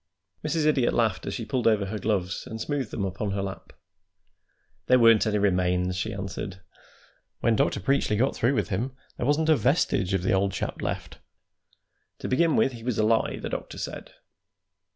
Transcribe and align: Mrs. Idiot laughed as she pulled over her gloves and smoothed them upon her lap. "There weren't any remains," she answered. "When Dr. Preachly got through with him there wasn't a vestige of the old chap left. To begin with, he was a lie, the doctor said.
Mrs. 0.43 0.65
Idiot 0.65 0.95
laughed 0.95 1.27
as 1.27 1.35
she 1.35 1.45
pulled 1.45 1.67
over 1.67 1.85
her 1.85 1.99
gloves 1.99 2.47
and 2.47 2.59
smoothed 2.59 2.89
them 2.89 3.05
upon 3.05 3.33
her 3.33 3.43
lap. 3.43 3.71
"There 4.87 4.97
weren't 4.97 5.27
any 5.27 5.37
remains," 5.37 5.95
she 5.95 6.11
answered. 6.11 6.59
"When 7.41 7.55
Dr. 7.55 7.79
Preachly 7.79 8.17
got 8.17 8.35
through 8.35 8.55
with 8.55 8.69
him 8.69 8.95
there 9.17 9.27
wasn't 9.27 9.49
a 9.49 9.55
vestige 9.55 10.15
of 10.15 10.23
the 10.23 10.33
old 10.33 10.53
chap 10.53 10.81
left. 10.81 11.19
To 12.17 12.27
begin 12.27 12.55
with, 12.55 12.71
he 12.71 12.81
was 12.83 12.97
a 12.97 13.03
lie, 13.05 13.37
the 13.37 13.49
doctor 13.49 13.77
said. 13.77 14.13